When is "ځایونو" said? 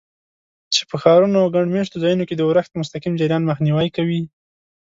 2.03-2.27